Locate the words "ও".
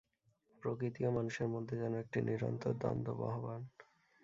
1.05-1.09